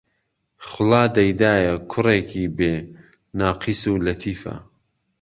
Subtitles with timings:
[0.67, 2.73] خوڵا دەیدایە کوڕێکی بێ
[3.39, 4.55] ناقیس ولەتیفە